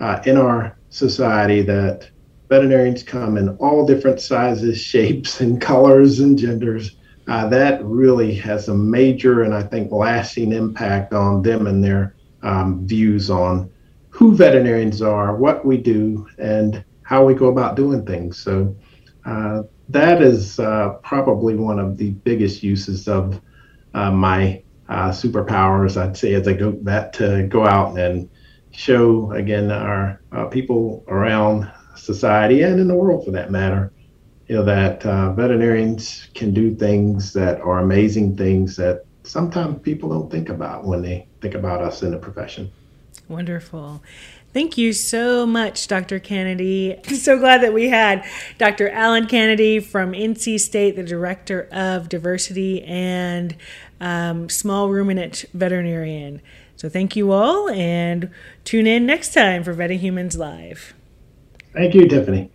uh, 0.00 0.20
in 0.26 0.36
our 0.36 0.76
society 0.90 1.62
that 1.62 2.10
veterinarians 2.48 3.02
come 3.02 3.36
in 3.36 3.50
all 3.58 3.86
different 3.86 4.20
sizes, 4.20 4.80
shapes, 4.92 5.40
and 5.40 5.60
colors 5.60 6.20
and 6.20 6.38
genders 6.38 6.96
uh, 7.30 7.48
that 7.48 7.82
really 7.84 8.34
has 8.34 8.68
a 8.68 8.74
major 8.74 9.44
and 9.44 9.54
I 9.54 9.62
think 9.62 9.92
lasting 9.92 10.52
impact 10.52 11.14
on 11.14 11.42
them 11.42 11.68
and 11.68 11.82
their 11.82 12.16
um, 12.42 12.86
views 12.86 13.30
on 13.30 13.70
who 14.08 14.34
veterinarians 14.34 15.00
are, 15.00 15.36
what 15.36 15.64
we 15.64 15.76
do, 15.76 16.26
and 16.38 16.84
how 17.02 17.24
we 17.24 17.34
go 17.34 17.46
about 17.46 17.76
doing 17.76 18.04
things. 18.04 18.38
So 18.38 18.74
uh, 19.24 19.62
that 19.92 20.22
is 20.22 20.58
uh, 20.58 20.90
probably 21.02 21.56
one 21.56 21.78
of 21.78 21.96
the 21.96 22.10
biggest 22.10 22.62
uses 22.62 23.08
of 23.08 23.40
uh, 23.94 24.10
my 24.10 24.62
uh, 24.88 25.10
superpowers, 25.10 26.00
I'd 26.00 26.16
say, 26.16 26.34
as 26.34 26.46
a 26.46 26.54
goat 26.54 26.78
vet 26.82 27.12
to 27.14 27.46
go 27.48 27.66
out 27.66 27.98
and 27.98 28.28
show 28.72 29.32
again 29.32 29.70
our 29.70 30.20
uh, 30.32 30.46
people 30.46 31.04
around 31.08 31.70
society 31.96 32.62
and 32.62 32.80
in 32.80 32.88
the 32.88 32.94
world 32.94 33.24
for 33.24 33.32
that 33.32 33.50
matter 33.50 33.92
you 34.50 34.56
know 34.56 34.64
that 34.64 35.06
uh, 35.06 35.32
veterinarians 35.32 36.28
can 36.34 36.52
do 36.52 36.74
things 36.74 37.32
that 37.32 37.60
are 37.60 37.78
amazing 37.78 38.36
things 38.36 38.74
that 38.74 39.04
sometimes 39.22 39.80
people 39.82 40.08
don't 40.08 40.28
think 40.28 40.48
about 40.48 40.84
when 40.84 41.02
they 41.02 41.28
think 41.40 41.54
about 41.54 41.80
us 41.80 42.02
in 42.02 42.10
the 42.10 42.18
profession. 42.18 42.68
Wonderful. 43.30 44.02
Thank 44.52 44.76
you 44.76 44.92
so 44.92 45.46
much, 45.46 45.86
Dr. 45.86 46.18
Cannedy. 46.18 46.98
So 47.20 47.38
glad 47.38 47.62
that 47.62 47.72
we 47.72 47.88
had 47.88 48.24
Dr. 48.58 48.90
Allen 48.90 49.26
Cannedy 49.26 49.80
from 49.80 50.12
NC 50.12 50.58
State, 50.58 50.96
the 50.96 51.04
Director 51.04 51.68
of 51.70 52.08
Diversity 52.08 52.82
and 52.82 53.54
um, 54.00 54.48
Small 54.48 54.88
Ruminant 54.88 55.44
Veterinarian. 55.54 56.42
So 56.74 56.88
thank 56.88 57.14
you 57.14 57.30
all, 57.30 57.68
and 57.68 58.30
tune 58.64 58.88
in 58.88 59.06
next 59.06 59.32
time 59.32 59.62
for 59.62 59.74
VetaHumanz 59.74 60.36
Live. 60.36 60.94
Thank 61.72 61.94
you, 61.94 62.08
Tiffany. 62.08 62.50